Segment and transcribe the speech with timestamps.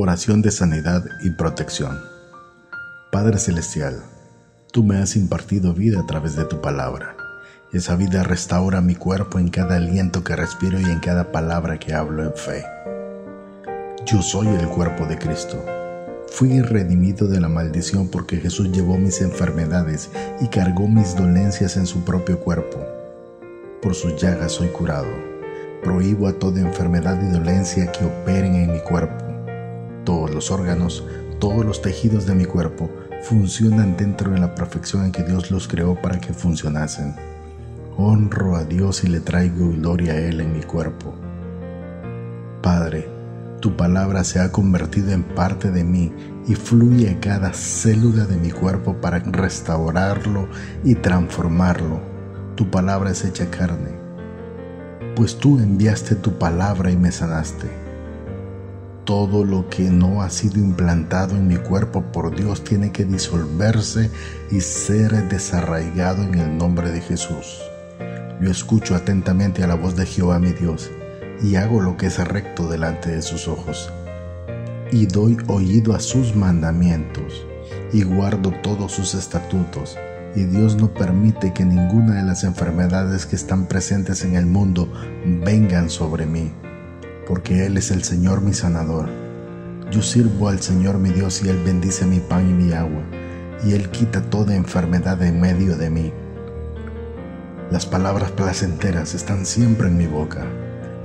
[0.00, 1.98] Oración de sanidad y protección.
[3.10, 4.00] Padre Celestial,
[4.70, 7.16] tú me has impartido vida a través de tu palabra.
[7.72, 11.94] Esa vida restaura mi cuerpo en cada aliento que respiro y en cada palabra que
[11.94, 12.64] hablo en fe.
[14.06, 15.60] Yo soy el cuerpo de Cristo.
[16.28, 20.10] Fui redimido de la maldición porque Jesús llevó mis enfermedades
[20.40, 22.78] y cargó mis dolencias en su propio cuerpo.
[23.82, 25.10] Por sus llagas soy curado.
[25.82, 29.27] Prohíbo a toda enfermedad y dolencia que operen en mi cuerpo
[30.08, 31.04] todos los órganos,
[31.38, 32.90] todos los tejidos de mi cuerpo
[33.24, 37.14] funcionan dentro de la perfección en que Dios los creó para que funcionasen.
[37.98, 41.14] Honro a Dios y le traigo gloria a Él en mi cuerpo.
[42.62, 43.06] Padre,
[43.60, 46.10] tu palabra se ha convertido en parte de mí
[46.46, 50.48] y fluye a cada célula de mi cuerpo para restaurarlo
[50.84, 52.00] y transformarlo.
[52.54, 53.90] Tu palabra es hecha carne,
[55.14, 57.87] pues tú enviaste tu palabra y me sanaste
[59.08, 64.10] todo lo que no ha sido implantado en mi cuerpo por Dios tiene que disolverse
[64.50, 67.58] y ser desarraigado en el nombre de Jesús.
[68.38, 70.90] Yo escucho atentamente a la voz de Jehová mi Dios
[71.42, 73.90] y hago lo que es recto delante de sus ojos.
[74.92, 77.46] Y doy oído a sus mandamientos
[77.94, 79.96] y guardo todos sus estatutos.
[80.36, 84.92] Y Dios no permite que ninguna de las enfermedades que están presentes en el mundo
[85.24, 86.52] vengan sobre mí
[87.28, 89.06] porque Él es el Señor mi sanador.
[89.90, 93.02] Yo sirvo al Señor mi Dios y Él bendice mi pan y mi agua,
[93.64, 96.12] y Él quita toda enfermedad en medio de mí.
[97.70, 100.46] Las palabras placenteras están siempre en mi boca,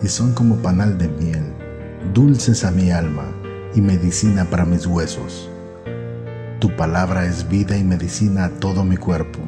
[0.02, 1.44] y son como panal de miel,
[2.14, 3.26] dulces a mi alma
[3.76, 5.50] y medicina para mis huesos.
[6.60, 9.40] Tu palabra es vida y medicina a todo mi cuerpo.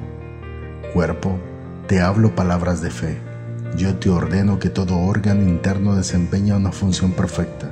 [0.93, 1.39] Cuerpo,
[1.87, 3.34] te hablo palabras de fe
[3.77, 7.69] yo te ordeno que todo órgano interno desempeñe una función perfecta.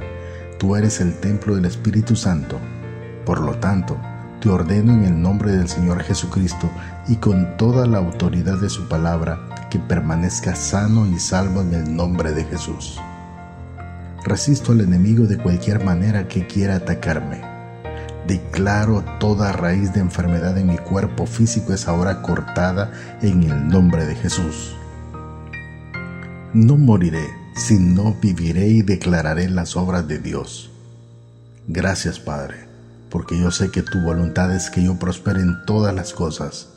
[0.58, 2.60] Tú eres el templo del Espíritu Santo.
[3.26, 3.98] Por lo tanto,
[4.42, 6.70] te ordeno en el nombre del Señor Jesucristo
[7.08, 11.96] y con toda la autoridad de su palabra que permanezca sano y salvo en el
[11.96, 13.00] nombre de Jesús.
[14.26, 17.42] Resisto al enemigo de cualquier manera que quiera atacarme.
[18.28, 22.92] Declaro toda raíz de enfermedad en mi cuerpo físico es ahora cortada
[23.22, 24.76] en el nombre de Jesús.
[26.54, 30.70] No moriré, sino viviré y declararé las obras de Dios.
[31.68, 32.68] Gracias, Padre,
[33.10, 36.70] porque yo sé que tu voluntad es que yo prospere en todas las cosas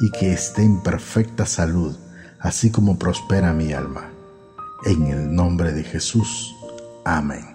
[0.00, 1.96] y que esté en perfecta salud,
[2.38, 4.10] así como prospera mi alma.
[4.84, 6.54] En el nombre de Jesús.
[7.04, 7.53] Amén.